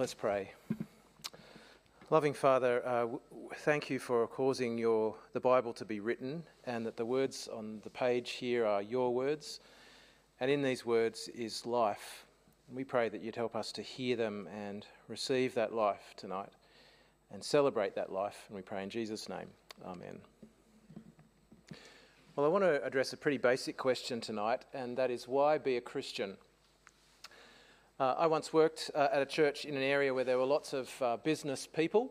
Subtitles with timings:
[0.00, 0.50] Let's pray.
[2.08, 3.06] Loving Father, uh,
[3.56, 7.80] thank you for causing your, the Bible to be written and that the words on
[7.84, 9.60] the page here are your words.
[10.40, 12.24] And in these words is life.
[12.72, 16.52] We pray that you'd help us to hear them and receive that life tonight
[17.30, 18.46] and celebrate that life.
[18.48, 19.48] And we pray in Jesus' name.
[19.84, 20.18] Amen.
[22.36, 25.76] Well, I want to address a pretty basic question tonight, and that is why be
[25.76, 26.38] a Christian?
[28.00, 30.72] Uh, I once worked uh, at a church in an area where there were lots
[30.72, 32.10] of uh, business people,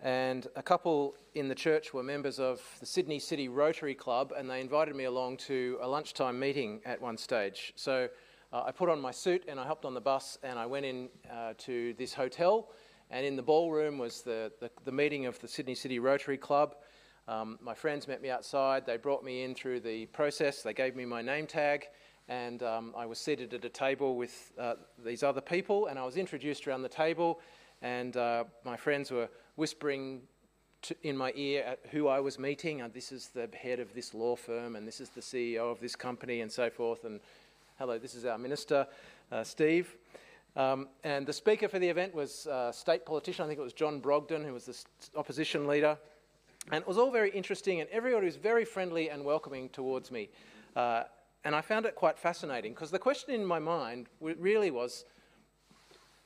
[0.00, 4.50] and a couple in the church were members of the Sydney City Rotary Club, and
[4.50, 7.72] they invited me along to a lunchtime meeting at one stage.
[7.74, 8.06] So
[8.52, 10.84] uh, I put on my suit and I hopped on the bus and I went
[10.84, 12.68] in uh, to this hotel,
[13.08, 16.74] and in the ballroom was the, the, the meeting of the Sydney City Rotary Club.
[17.28, 20.94] Um, my friends met me outside, they brought me in through the process, they gave
[20.94, 21.86] me my name tag
[22.28, 24.74] and um, I was seated at a table with uh,
[25.04, 27.40] these other people, and I was introduced around the table,
[27.82, 30.22] and uh, my friends were whispering
[30.82, 32.80] to, in my ear who I was meeting.
[32.80, 35.80] Uh, this is the head of this law firm, and this is the CEO of
[35.80, 37.04] this company, and so forth.
[37.04, 37.20] And
[37.78, 38.86] hello, this is our minister,
[39.30, 39.96] uh, Steve.
[40.56, 43.44] Um, and the speaker for the event was a uh, state politician.
[43.44, 45.98] I think it was John Brogden, who was the opposition leader.
[46.70, 50.30] And it was all very interesting, and everybody was very friendly and welcoming towards me.
[51.44, 55.04] And I found it quite fascinating because the question in my mind really was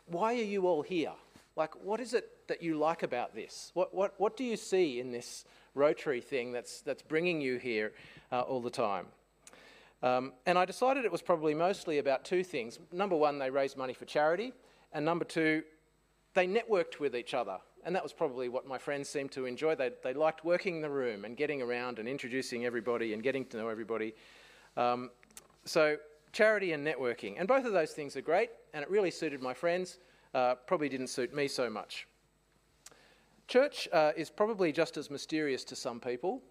[0.07, 1.13] why are you all here?
[1.57, 3.73] Like, what is it that you like about this?
[3.75, 5.45] What, what, what do you see in this
[5.75, 7.93] Rotary thing that's, that's bringing you here
[8.31, 9.07] uh, all the time?
[10.03, 12.79] Um, and I decided it was probably mostly about two things.
[12.93, 14.53] Number one, they raised money for charity,
[14.93, 15.65] and number two,
[16.35, 17.59] they networked with each other.
[17.85, 19.75] And that was probably what my friends seemed to enjoy.
[19.75, 23.57] They, they liked working the room and getting around and introducing everybody and getting to
[23.57, 24.15] know everybody.
[24.79, 25.11] Um,
[25.65, 25.97] so,
[26.33, 27.35] charity and networking.
[27.39, 29.99] And both of those things are great, and it really suited my friends.
[30.33, 32.07] Uh, probably didn't suit me so much.
[33.49, 36.43] Church uh, is probably just as mysterious to some people.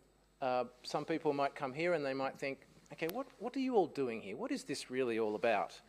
[0.41, 2.59] Uh, some people might come here and they might think,
[2.91, 4.35] okay, what, what are you all doing here?
[4.35, 5.79] What is this really all about?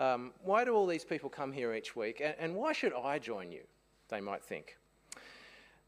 [0.00, 2.20] Um, why do all these people come here each week?
[2.24, 3.62] And, and why should I join you?
[4.08, 4.76] They might think.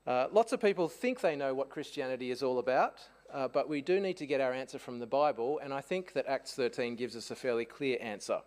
[0.06, 3.00] Uh, lots of people think they know what Christianity is all about,
[3.32, 6.12] uh, but we do need to get our answer from the Bible, and I think
[6.14, 8.40] that Acts 13 gives us a fairly clear answer.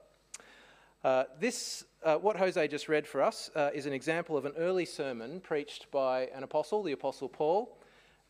[1.03, 4.53] Uh, this, uh, what Jose just read for us, uh, is an example of an
[4.57, 7.77] early sermon preached by an apostle, the Apostle Paul,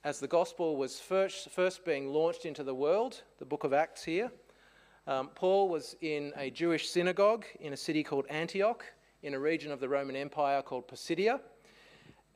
[0.03, 4.03] as the gospel was first, first being launched into the world, the book of Acts
[4.03, 4.31] here.
[5.07, 8.85] Um, Paul was in a Jewish synagogue in a city called Antioch,
[9.23, 11.40] in a region of the Roman Empire called Pisidia.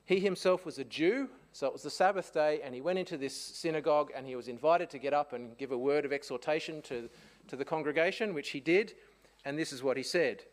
[0.06, 3.16] He himself was a Jew, so it was the Sabbath day, and he went into
[3.16, 6.82] this synagogue and he was invited to get up and give a word of exhortation
[6.82, 7.10] to,
[7.48, 8.94] to the congregation, which he did.
[9.46, 10.44] And this is what he said.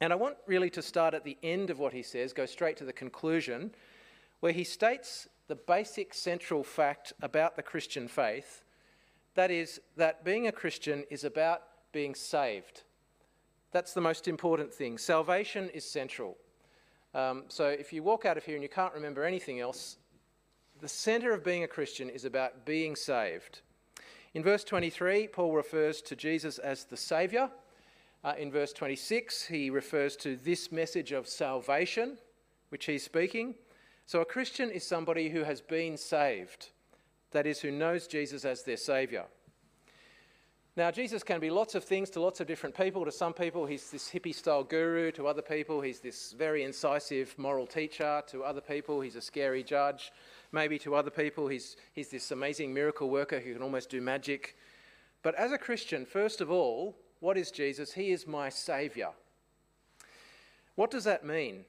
[0.00, 2.76] And I want really to start at the end of what he says, go straight
[2.78, 3.70] to the conclusion,
[4.40, 8.64] where he states the basic central fact about the Christian faith
[9.36, 11.62] that is, that being a Christian is about
[11.92, 12.82] being saved.
[13.70, 14.98] That's the most important thing.
[14.98, 16.36] Salvation is central.
[17.14, 19.96] Um, so if you walk out of here and you can't remember anything else,
[20.80, 23.60] the center of being a Christian is about being saved.
[24.34, 27.50] In verse 23, Paul refers to Jesus as the Saviour.
[28.22, 32.18] Uh, in verse 26, he refers to this message of salvation,
[32.68, 33.54] which he's speaking.
[34.06, 36.68] So a Christian is somebody who has been saved,
[37.32, 39.26] that is, who knows Jesus as their Saviour.
[40.78, 43.04] Now, Jesus can be lots of things to lots of different people.
[43.04, 45.10] To some people, he's this hippie style guru.
[45.10, 48.22] To other people, he's this very incisive moral teacher.
[48.28, 50.12] To other people, he's a scary judge.
[50.52, 54.56] Maybe to other people, he's, he's this amazing miracle worker who can almost do magic.
[55.22, 57.92] But as a Christian, first of all, what is Jesus?
[57.92, 59.12] He is my Saviour.
[60.76, 61.64] What does that mean?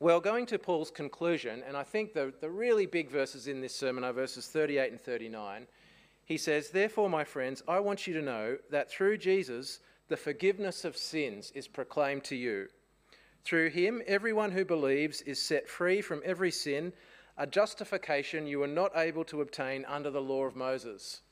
[0.00, 3.74] Well, going to Paul's conclusion, and I think the, the really big verses in this
[3.74, 5.66] sermon are verses 38 and 39.
[6.24, 10.84] He says, Therefore, my friends, I want you to know that through Jesus, the forgiveness
[10.84, 12.68] of sins is proclaimed to you.
[13.44, 16.92] Through him, everyone who believes is set free from every sin
[17.38, 21.22] a justification you were not able to obtain under the law of Moses.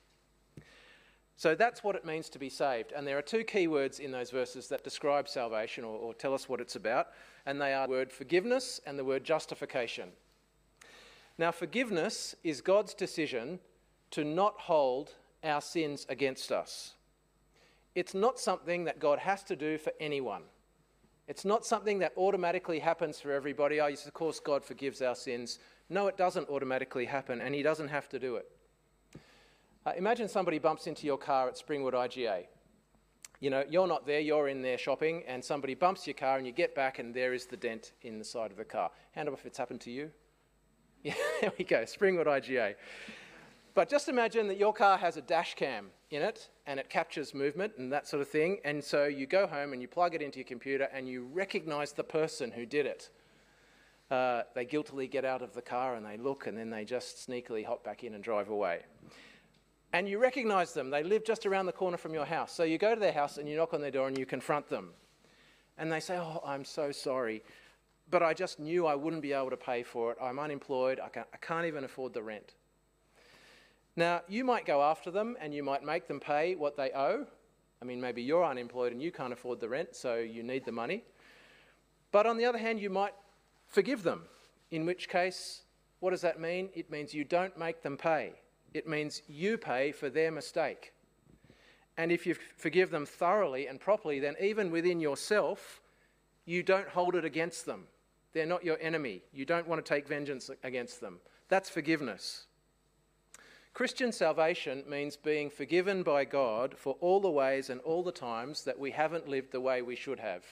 [1.37, 2.93] So that's what it means to be saved.
[2.97, 6.33] And there are two key words in those verses that describe salvation or, or, tell
[6.33, 7.09] us what it's about,
[7.45, 10.09] and they are the word forgiveness and the word justification.
[11.37, 13.59] Now, forgiveness is God's decision
[14.13, 15.13] to not hold
[15.45, 16.95] our sins against us.
[17.95, 20.43] It's not something that God has to do for anyone.
[21.29, 23.81] It's not something that automatically happens for everybody.
[23.81, 25.59] Oh, yes, of course, God forgives our sins.
[25.89, 28.51] No, it doesn't automatically happen, and He doesn't have to do it.
[29.85, 32.47] Uh, imagine somebody bumps into your car at Springwood IGA.
[33.39, 36.47] you know, you're not there, you're in there shopping, and somebody bumps your car, and
[36.47, 38.91] you get back, and there is the dent in the side of the car.
[39.13, 40.11] Hand up if it's happened to you.
[41.03, 42.75] Yeah, there we go, Springwood IGA.
[43.75, 47.33] But just imagine that your car has a dash cam in it, and it captures
[47.33, 50.23] movement and that sort of thing, and so you go home and you plug it
[50.23, 53.11] into your computer, and you recognize the person who did it.
[54.11, 57.29] Uh, they guiltily get out of the car and they look, and then they just
[57.29, 58.83] sneakily hop back in and drive away
[59.97, 60.91] and you recognize them.
[60.91, 62.53] They live just around the corner from your house.
[62.53, 64.69] So you go to their house and you knock on their door and you confront
[64.69, 64.91] them.
[65.79, 67.43] And they say, Oh, I'm so sorry,
[68.11, 70.19] but I just knew I wouldn't be able to pay for it.
[70.21, 71.01] I'm unemployed.
[71.03, 72.55] I can't, I can't even afford the rent.
[73.97, 77.27] Now, you might go after them and you might make them pay what they owe.
[77.81, 80.73] I mean, maybe you're unemployed and you can't afford the rent, so you need the
[80.73, 81.05] money.
[82.13, 83.15] But on the other hand, you might
[83.77, 84.23] forgive them,
[84.71, 85.65] in which case,
[86.01, 86.71] what does that mean?
[86.73, 88.33] It means you don't make them pay.
[88.73, 90.95] It means you pay for their mistake.
[91.99, 95.83] And if you forgive them thoroughly and properly, then even within yourself,
[96.47, 97.85] you don't hold it against them.
[98.33, 99.21] They're not your enemy.
[99.31, 101.19] You don't want to take vengeance against them.
[101.51, 102.47] That's forgiveness.
[103.75, 108.65] Christian salvation means being forgiven by God for all the ways and all the times
[108.65, 110.47] that we haven't lived the way we should have,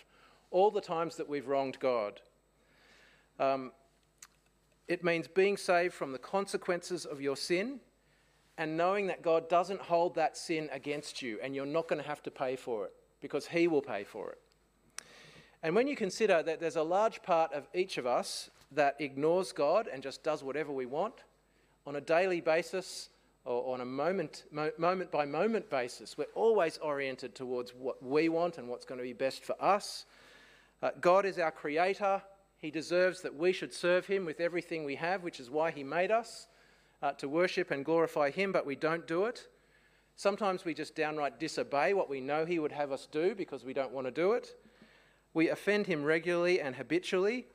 [0.51, 2.21] all the times that we've wronged God.
[3.39, 3.73] Um,
[4.87, 7.81] it means being saved from the consequences of your sin
[8.59, 12.09] and knowing that God doesn't hold that sin against you and you're not going to
[12.09, 14.39] have to pay for it because He will pay for it.
[15.63, 19.53] And when you consider that there's a large part of each of us that ignores
[19.53, 21.25] God and just does whatever we want
[21.87, 23.09] on a daily basis
[23.47, 28.29] or on a moment, mo- moment by moment basis, we're always oriented towards what we
[28.29, 30.05] want and what's going to be best for us.
[30.83, 32.23] Uh, God is our creator.
[32.65, 35.85] He deserves that we should serve Him with everything we have, which is why He
[35.85, 36.47] made us
[37.03, 39.49] uh, to worship and glorify Him, but we don't do it.
[40.17, 43.75] Sometimes we just downright disobey what we know He would have us do because we
[43.75, 44.57] don't want to do it.
[45.35, 47.49] We offend Him regularly and habitually.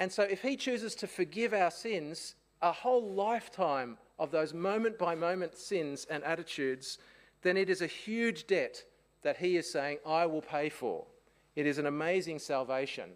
[0.00, 4.98] And so, if He chooses to forgive our sins, a whole lifetime of those moment
[4.98, 6.98] by moment sins and attitudes,
[7.42, 8.82] then it is a huge debt
[9.22, 11.06] that He is saying, I will pay for.
[11.54, 13.12] It is an amazing salvation.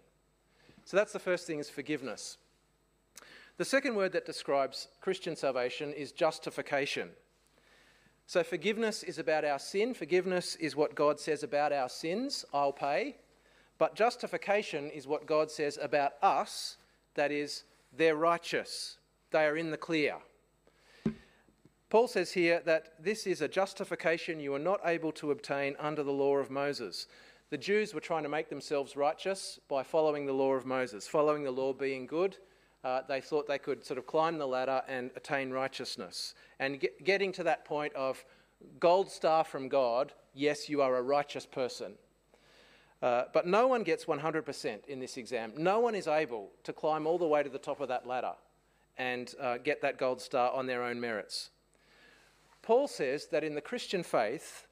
[0.87, 2.37] So, that's the first thing is forgiveness.
[3.57, 7.09] The second word that describes Christian salvation is justification.
[8.25, 9.93] So, forgiveness is about our sin.
[9.93, 13.17] Forgiveness is what God says about our sins, I'll pay.
[13.77, 16.77] But justification is what God says about us,
[17.15, 18.97] that is, they're righteous,
[19.31, 20.15] they are in the clear.
[21.89, 26.03] Paul says here that this is a justification you are not able to obtain under
[26.03, 27.07] the law of Moses.
[27.49, 31.43] The Jews were trying to make themselves righteous by following the law of Moses, following
[31.43, 32.37] the law being good
[32.83, 36.35] uh, they thought they could sort of climb the ladder and attain righteousness.
[36.59, 38.23] And get, getting to that point of
[38.79, 41.93] gold star from God, yes, you are a righteous person.
[43.01, 45.53] Uh, but no one gets 100% in this exam.
[45.57, 48.33] No one is able to climb all the way to the top of that ladder
[48.97, 51.49] and uh, get that gold star on their own merits.
[52.61, 54.66] Paul says that in the Christian faith,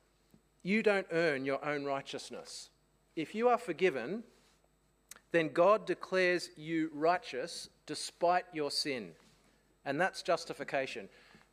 [0.65, 2.71] you don't earn your own righteousness.
[3.15, 4.23] If you are forgiven,
[5.31, 9.11] then God declares you righteous despite your sin.
[9.85, 11.07] And that's justification.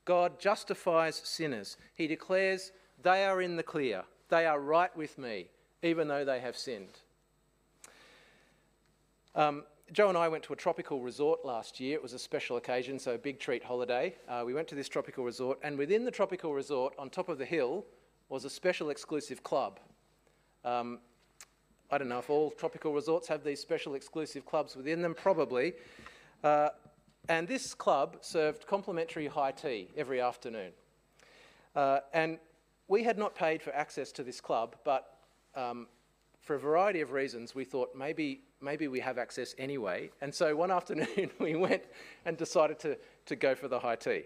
[0.07, 1.77] God justifies sinners.
[1.95, 2.73] He declares
[3.03, 5.49] they are in the clear, they are right with me,
[5.83, 7.01] even though they have sinned.
[9.35, 11.97] Um, Joe and I went to a tropical resort last year.
[11.97, 14.15] It was a special occasion, so a big treat holiday.
[14.27, 17.37] Uh, we went to this tropical resort, and within the tropical resort, on top of
[17.37, 17.85] the hill,
[18.33, 19.79] was a special exclusive club.
[20.65, 21.01] Um,
[21.91, 25.75] I don't know if all tropical resorts have these special exclusive clubs within them, probably.
[26.43, 26.71] Uh,
[27.29, 30.73] and this club served complimentary high tea every afternoon.
[31.77, 32.39] Uh, and
[32.89, 35.19] we had not paid for access to this club, but
[35.55, 35.87] um,
[36.41, 40.11] for a variety of reasons, we thought maybe, maybe we have access anyway.
[40.23, 41.83] And so one afternoon, we went
[42.25, 42.97] and decided to,
[43.27, 44.23] to go for the high tea.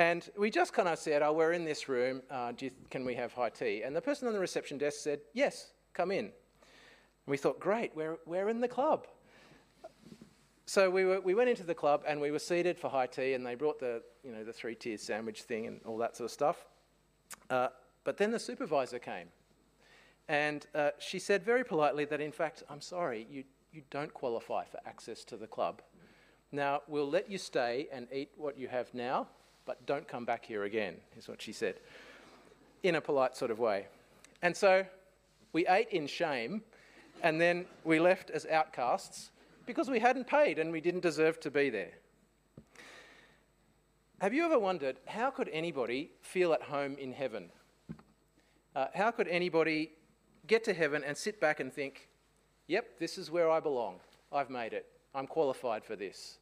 [0.00, 3.14] And we just kind of said, Oh, we're in this room, uh, th- can we
[3.16, 3.82] have high tea?
[3.82, 6.24] And the person on the reception desk said, Yes, come in.
[6.24, 6.32] And
[7.26, 9.06] we thought, Great, we're, we're in the club.
[10.64, 13.34] So we, were, we went into the club and we were seated for high tea,
[13.34, 16.30] and they brought the, you know, the three tier sandwich thing and all that sort
[16.30, 16.64] of stuff.
[17.50, 17.68] Uh,
[18.02, 19.26] but then the supervisor came,
[20.28, 24.64] and uh, she said very politely that, in fact, I'm sorry, you, you don't qualify
[24.64, 25.82] for access to the club.
[26.52, 29.28] Now, we'll let you stay and eat what you have now,
[29.70, 31.76] but don't come back here again, is what she said,
[32.82, 33.86] in a polite sort of way.
[34.42, 34.84] And so
[35.52, 36.62] we ate in shame,
[37.22, 39.30] and then we left as outcasts
[39.66, 41.92] because we hadn't paid and we didn't deserve to be there.
[44.20, 47.48] Have you ever wondered how could anybody feel at home in heaven?
[48.74, 49.92] Uh, how could anybody
[50.48, 52.08] get to heaven and sit back and think,
[52.66, 54.00] yep, this is where I belong.
[54.32, 54.86] I've made it.
[55.14, 56.39] I'm qualified for this.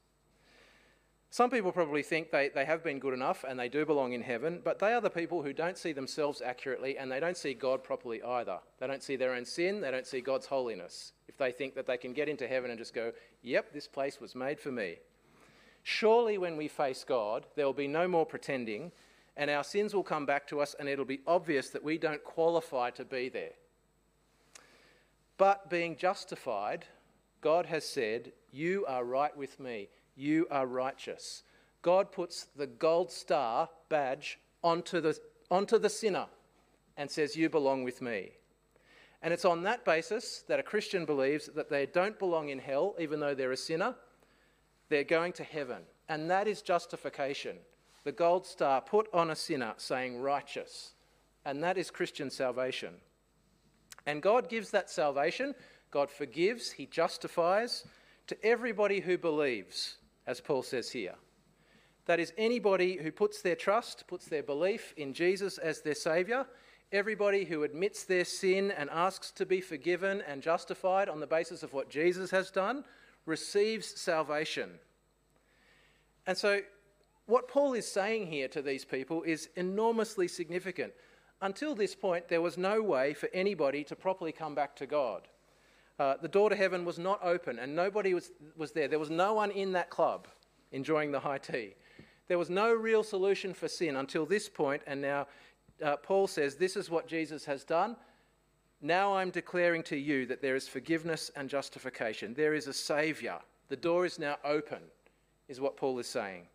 [1.31, 4.23] Some people probably think they, they have been good enough and they do belong in
[4.23, 7.53] heaven, but they are the people who don't see themselves accurately and they don't see
[7.53, 8.59] God properly either.
[8.81, 11.13] They don't see their own sin, they don't see God's holiness.
[11.29, 14.21] If they think that they can get into heaven and just go, yep, this place
[14.21, 14.97] was made for me.
[15.83, 18.91] Surely, when we face God, there will be no more pretending
[19.37, 22.25] and our sins will come back to us and it'll be obvious that we don't
[22.25, 23.53] qualify to be there.
[25.37, 26.87] But being justified,
[27.41, 31.45] God has said, You are right with me you are righteous.
[31.83, 35.17] God puts the gold star badge onto the,
[35.51, 36.27] onto the sinner
[36.97, 38.33] and says, You belong with me.
[39.23, 42.95] And it's on that basis that a Christian believes that they don't belong in hell,
[42.99, 43.95] even though they're a sinner.
[44.89, 45.83] They're going to heaven.
[46.09, 47.57] And that is justification.
[48.05, 50.95] The gold star put on a sinner saying, Righteous.
[51.45, 52.95] And that is Christian salvation.
[54.07, 55.55] And God gives that salvation.
[55.91, 57.85] God forgives, He justifies
[58.27, 59.97] to everybody who believes
[60.29, 61.15] as Paul says here.
[62.05, 66.47] That is, anybody who puts their trust, puts their belief in Jesus as their Saviour,
[66.93, 71.63] everybody who admits their sin and asks to be forgiven and justified on the basis
[71.63, 72.85] of what Jesus has done,
[73.27, 74.71] receives salvation.
[76.27, 76.61] And so,
[77.27, 80.93] what Paul is saying here to these people is enormously significant.
[81.41, 85.29] Until this point, there was no way for anybody to properly come back to God.
[85.99, 88.89] Uh, the door to heaven was not open and nobody was, was there.
[88.89, 90.29] There was no one in that club
[90.71, 91.75] enjoying the high tea.
[92.29, 94.83] There was no real solution for sin until this point.
[94.87, 95.27] and now
[95.83, 97.97] uh, Paul says, This is what Jesus has done.
[98.81, 102.35] Now I'm declaring to you that there is forgiveness and justification.
[102.35, 103.41] There is a Saviour.
[103.69, 104.79] The door is now open,
[105.49, 106.47] is what Paul is saying.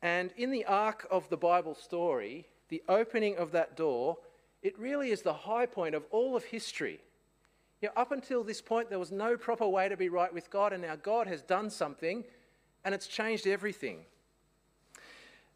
[0.00, 4.16] And in the arc of the Bible story, the opening of that door,
[4.62, 7.00] it really is the high point of all of history.
[7.82, 10.48] You know, up until this point, there was no proper way to be right with
[10.50, 12.22] God, and now God has done something,
[12.84, 14.04] and it's changed everything.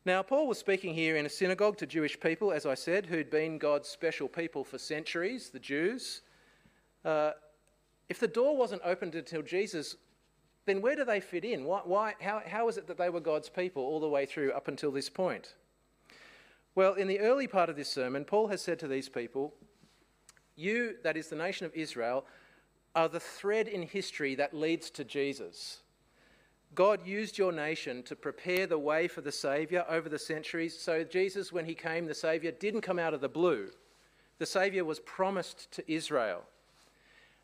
[0.04, 3.30] Now, Paul was speaking here in a synagogue to Jewish people, as I said, who'd
[3.30, 6.22] been God's special people for centuries, the Jews.
[7.04, 7.30] Uh,
[8.08, 9.94] if the door wasn't opened until Jesus,
[10.64, 11.64] then where do they fit in?
[11.64, 14.50] Why, why, how, how is it that they were God's people all the way through
[14.50, 15.54] up until this point?
[16.74, 19.54] Well, in the early part of this sermon, Paul has said to these people,
[20.56, 22.24] you, that is the nation of Israel,
[22.94, 25.80] are the thread in history that leads to Jesus.
[26.74, 30.78] God used your nation to prepare the way for the Saviour over the centuries.
[30.78, 33.70] So, Jesus, when he came, the Saviour didn't come out of the blue.
[34.38, 36.42] The Saviour was promised to Israel.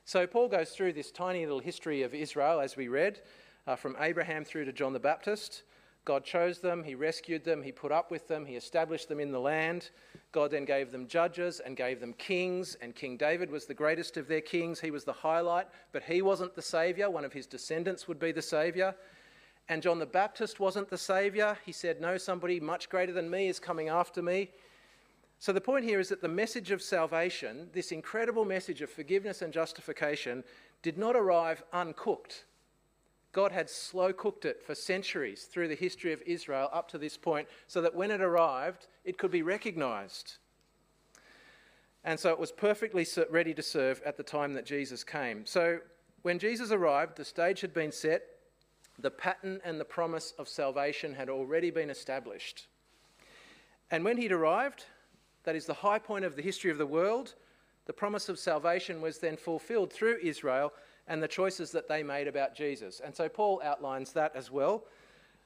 [0.04, 3.20] So, Paul goes through this tiny little history of Israel, as we read,
[3.66, 5.62] uh, from Abraham through to John the Baptist.
[6.04, 9.30] God chose them, He rescued them, He put up with them, He established them in
[9.30, 9.90] the land.
[10.32, 14.16] God then gave them judges and gave them kings, and King David was the greatest
[14.16, 14.80] of their kings.
[14.80, 17.10] He was the highlight, but he wasn't the Saviour.
[17.10, 18.94] One of his descendants would be the Saviour.
[19.68, 21.58] And John the Baptist wasn't the Saviour.
[21.64, 24.50] He said, No, somebody much greater than me is coming after me.
[25.38, 29.42] So the point here is that the message of salvation, this incredible message of forgiveness
[29.42, 30.44] and justification,
[30.82, 32.44] did not arrive uncooked.
[33.32, 37.16] God had slow cooked it for centuries through the history of Israel up to this
[37.16, 40.36] point so that when it arrived, it could be recognized.
[42.04, 45.46] And so it was perfectly ready to serve at the time that Jesus came.
[45.46, 45.78] So
[46.22, 48.22] when Jesus arrived, the stage had been set,
[48.98, 52.66] the pattern and the promise of salvation had already been established.
[53.90, 54.84] And when he'd arrived,
[55.44, 57.34] that is the high point of the history of the world,
[57.86, 60.72] the promise of salvation was then fulfilled through Israel
[61.08, 63.00] and the choices that they made about Jesus.
[63.04, 64.84] And so Paul outlines that as well.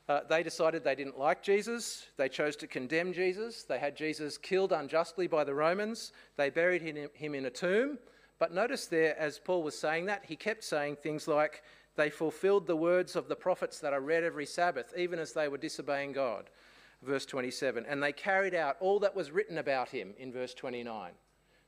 [0.08, 2.06] Uh, they decided they didn't like Jesus.
[2.16, 3.64] They chose to condemn Jesus.
[3.64, 6.12] They had Jesus killed unjustly by the Romans.
[6.36, 6.82] They buried
[7.14, 7.98] him in a tomb.
[8.38, 11.62] But notice there, as Paul was saying that, he kept saying things like,
[11.96, 15.48] they fulfilled the words of the prophets that are read every Sabbath, even as they
[15.48, 16.50] were disobeying God.
[17.02, 17.86] Verse 27.
[17.88, 21.12] And they carried out all that was written about him in verse 29.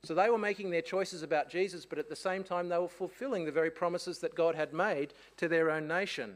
[0.03, 2.87] So they were making their choices about Jesus, but at the same time, they were
[2.87, 6.35] fulfilling the very promises that God had made to their own nation.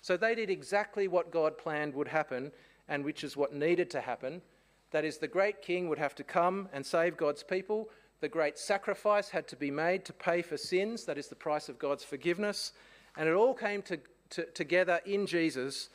[0.00, 2.50] So they did exactly what God planned would happen,
[2.88, 4.42] and which is what needed to happen.
[4.90, 7.88] That is, the great king would have to come and save God's people.
[8.20, 11.68] The great sacrifice had to be made to pay for sins, that is, the price
[11.68, 12.72] of God's forgiveness.
[13.16, 13.98] And it all came to,
[14.30, 15.88] to, together in Jesus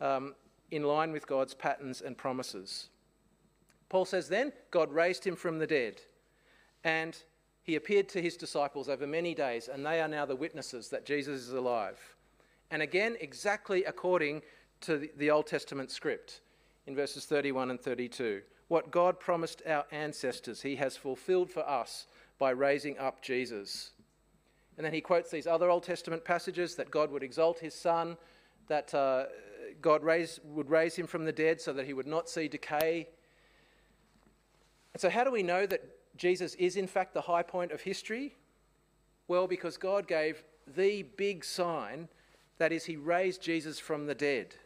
[0.00, 0.34] um,
[0.70, 2.88] in line with God's patterns and promises.
[3.90, 6.00] Paul says then, God raised him from the dead.
[6.82, 7.18] And
[7.62, 11.04] he appeared to his disciples over many days, and they are now the witnesses that
[11.04, 11.98] Jesus is alive.
[12.70, 14.42] And again, exactly according
[14.82, 16.40] to the Old Testament script
[16.86, 18.40] in verses 31 and 32.
[18.68, 22.06] what God promised our ancestors, he has fulfilled for us
[22.38, 23.90] by raising up Jesus.
[24.76, 28.16] And then he quotes these other Old Testament passages that God would exalt his son,
[28.68, 29.24] that uh,
[29.82, 33.08] God raise, would raise him from the dead so that he would not see decay.
[35.00, 35.82] So, how do we know that
[36.18, 38.36] Jesus is, in fact, the high point of history?
[39.28, 40.44] Well, because God gave
[40.76, 42.06] the big sign
[42.58, 44.56] that is, he raised Jesus from the dead.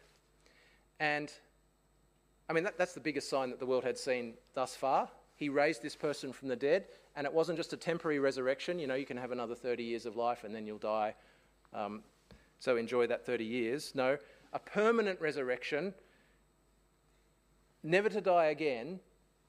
[0.99, 1.31] And
[2.49, 5.07] I mean, that, that's the biggest sign that the world had seen thus far.
[5.37, 8.77] He raised this person from the dead, and it wasn't just a temporary resurrection.
[8.77, 11.15] You know, you can have another 30 years of life and then you'll die.
[11.73, 12.03] Um,
[12.59, 13.93] so enjoy that 30 years.
[13.95, 14.17] No,
[14.51, 15.93] a permanent resurrection,
[17.83, 18.99] never to die again,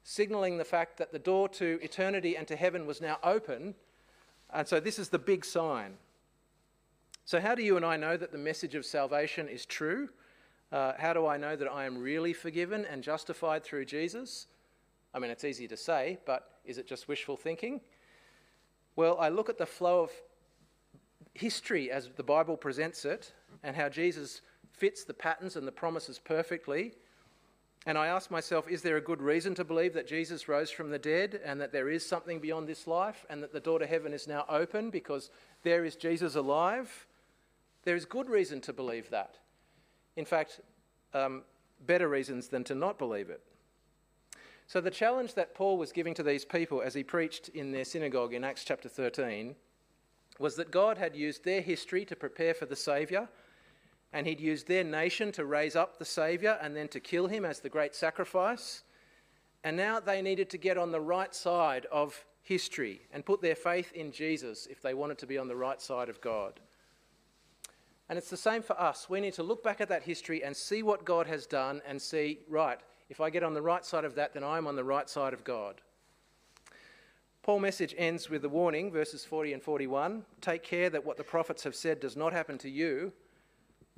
[0.08, 3.75] signaling the fact that the door to eternity and to heaven was now open.
[4.54, 5.94] And so this is the big sign.
[7.25, 10.08] So, how do you and I know that the message of salvation is true?
[10.70, 14.46] Uh, how do I know that I am really forgiven and justified through Jesus?
[15.12, 17.80] I mean, it's easy to say, but is it just wishful thinking?
[18.94, 20.12] Well, I look at the flow of
[21.34, 23.32] history as the Bible presents it
[23.64, 26.92] and how Jesus fits the patterns and the promises perfectly.
[27.87, 30.90] And I ask myself, is there a good reason to believe that Jesus rose from
[30.90, 33.87] the dead and that there is something beyond this life and that the door to
[33.87, 35.31] heaven is now open because
[35.62, 37.07] there is Jesus alive?
[37.85, 39.37] There is good reason to believe that.
[40.16, 40.61] In fact,
[41.14, 41.43] um,
[41.87, 43.40] better reasons than to not believe it.
[44.66, 47.85] So, the challenge that Paul was giving to these people as he preached in their
[47.85, 49.55] synagogue in Acts chapter 13
[50.40, 53.28] was that God had used their history to prepare for the Saviour,
[54.16, 57.44] and He'd used their nation to raise up the Saviour and then to kill Him
[57.44, 58.82] as the great sacrifice.
[59.62, 63.54] And now they needed to get on the right side of history and put their
[63.54, 66.61] faith in Jesus if they wanted to be on the right side of God.
[68.08, 69.11] And it's the same for us.
[69.11, 72.00] We need to look back at that history and see what God has done and
[72.00, 72.78] see, right,
[73.11, 75.35] if I get on the right side of that, then I'm on the right side
[75.35, 75.82] of God.
[77.42, 81.23] Paul's message ends with the warning, verses 40 and 41 Take care that what the
[81.23, 83.12] prophets have said does not happen to you.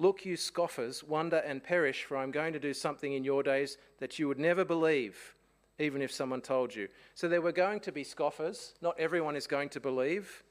[0.00, 3.78] Look, you scoffers, wonder and perish, for I'm going to do something in your days
[3.98, 5.34] that you would never believe,
[5.80, 6.88] even if someone told you.
[7.16, 8.74] So there were going to be scoffers.
[8.80, 10.44] Not everyone is going to believe.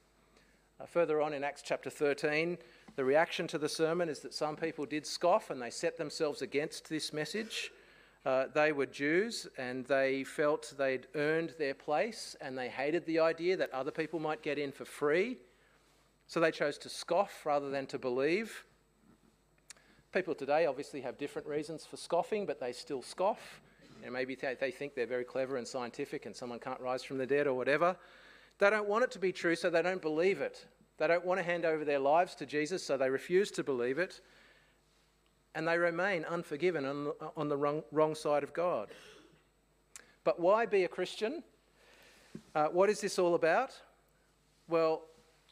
[0.82, 2.58] Uh, further on in Acts chapter 13,
[2.98, 6.42] the reaction to the sermon is that some people did scoff and they set themselves
[6.42, 7.72] against this message.
[8.26, 13.20] Uh, they were Jews and they felt they'd earned their place and they hated the
[13.20, 15.38] idea that other people might get in for free.
[16.28, 18.66] So they chose to scoff rather than to believe.
[20.18, 23.62] People today obviously have different reasons for scoffing, but they still scoff.
[24.04, 27.26] Know, maybe they think they're very clever and scientific and someone can't rise from the
[27.28, 27.96] dead or whatever.
[28.58, 30.66] They don't want it to be true, so they don't believe it.
[30.98, 34.00] They don't want to hand over their lives to Jesus, so they refuse to believe
[34.00, 34.22] it.
[35.54, 38.90] And they remain unforgiven on, on the wrong, wrong side of God.
[40.24, 41.44] But why be a Christian?
[42.56, 43.80] Uh, what is this all about?
[44.68, 45.04] Well,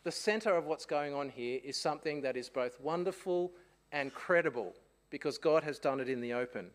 [0.04, 3.52] the centre of what's going on here is something that is both wonderful
[3.92, 4.74] and credible
[5.10, 6.68] because God has done it in the open.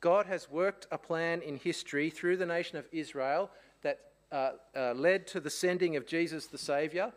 [0.00, 3.50] God has worked a plan in history through the nation of Israel
[3.82, 3.98] that
[4.30, 7.12] uh, uh, led to the sending of Jesus the Saviour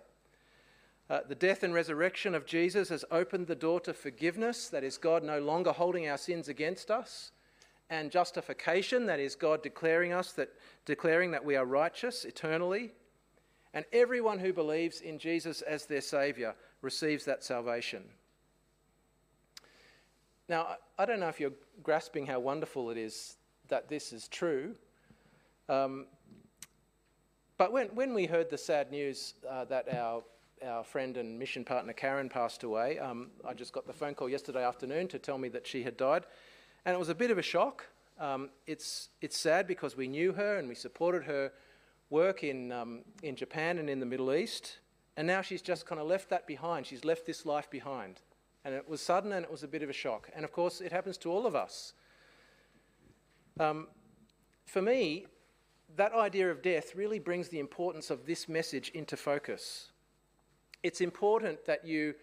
[1.12, 4.98] uh, the death and resurrection of Jesus has opened the door to forgiveness, that is,
[4.98, 7.34] God no longer holding our sins against us,
[7.90, 10.54] and justification, that is, God declaring us that
[10.86, 12.94] declaring that we are righteous eternally.
[13.74, 18.04] And everyone who believes in Jesus as their Saviour receives that salvation.
[20.52, 23.38] Now, I don't know if you're grasping how wonderful it is
[23.70, 24.76] that this is true.
[25.70, 26.08] Um,
[27.58, 30.24] but when, when we heard the sad news uh, that our
[30.62, 33.00] our friend and mission partner Karen passed away.
[33.00, 35.98] Um, I just got the phone call yesterday afternoon to tell me that she had
[35.98, 36.26] died,
[36.86, 37.86] and it was a bit of a shock.
[38.20, 41.52] Um, it's it's sad because we knew her and we supported her
[42.12, 44.80] work in um, in Japan and in the Middle East,
[45.18, 46.86] and now she's just kind of left that behind.
[46.86, 48.22] She's left this life behind,
[48.63, 50.30] and it was sudden and it was a bit of a shock.
[50.36, 51.93] And of course, it happens to all of us.
[53.60, 53.88] Um,
[54.65, 55.26] for me,
[55.95, 59.91] that idea of death really brings the importance of this message into focus.
[60.84, 62.15] It's important that you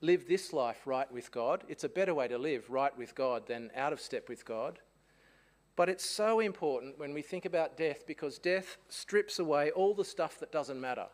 [0.00, 1.64] live this life right with God.
[1.68, 4.80] It's a better way to live right with God than out of step with God.
[5.76, 10.04] But it's so important when we think about death because death strips away all the
[10.04, 11.06] stuff that doesn't matter.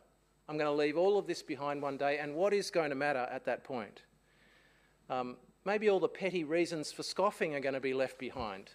[0.49, 2.97] I'm going to leave all of this behind one day, and what is going to
[2.97, 4.03] matter at that point?
[5.11, 8.71] Um, maybe all the petty reasons for scoffing are going to be left behind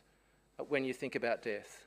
[0.68, 1.86] when you think about death.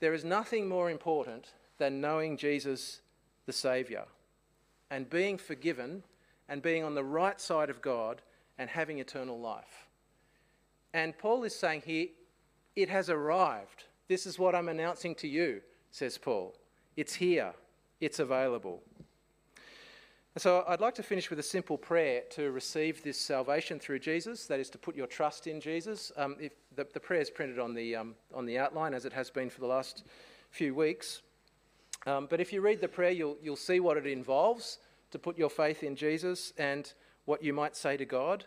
[0.00, 3.00] There is nothing more important than knowing Jesus
[3.46, 4.04] the Saviour
[4.90, 6.02] and being forgiven
[6.48, 8.22] and being on the right side of God
[8.58, 9.88] and having eternal life.
[10.92, 12.08] And Paul is saying here,
[12.76, 13.84] it has arrived.
[14.08, 16.54] This is what I'm announcing to you, says Paul.
[16.96, 17.52] It's here,
[18.00, 18.82] it's available.
[20.38, 24.46] So I'd like to finish with a simple prayer to receive this salvation through Jesus.
[24.46, 26.12] That is to put your trust in Jesus.
[26.16, 29.12] Um, if the, the prayer is printed on the um, on the outline as it
[29.12, 30.04] has been for the last
[30.50, 31.22] few weeks.
[32.06, 34.78] Um, but if you read the prayer, you'll you'll see what it involves
[35.10, 36.92] to put your faith in Jesus and
[37.24, 38.44] what you might say to God.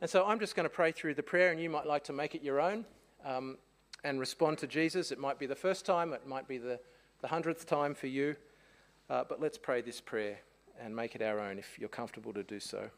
[0.00, 2.14] And so I'm just going to pray through the prayer, and you might like to
[2.14, 2.86] make it your own
[3.22, 3.58] um,
[4.02, 5.12] and respond to Jesus.
[5.12, 6.80] It might be the first time, it might be the,
[7.20, 8.34] the hundredth time for you.
[9.10, 10.38] Uh, but let's pray this prayer
[10.80, 12.90] and make it our own if you're comfortable to do so.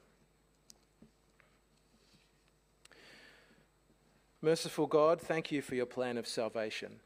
[4.43, 7.01] Merciful God, thank you for your plan of salvation.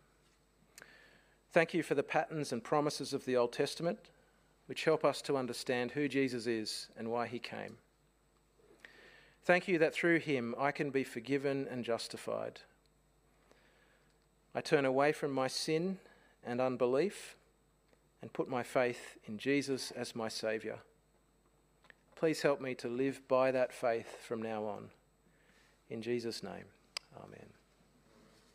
[1.52, 3.98] Thank you for the patterns and promises of the Old Testament,
[4.66, 7.78] which help us to understand who Jesus is and why he came.
[9.44, 12.60] Thank you that through him I can be forgiven and justified.
[14.54, 15.98] I turn away from my sin
[16.44, 17.36] and unbelief
[18.22, 20.78] and put my faith in Jesus as my Saviour.
[22.16, 24.90] Please help me to live by that faith from now on.
[25.88, 26.64] In Jesus' name,
[27.16, 27.47] Amen.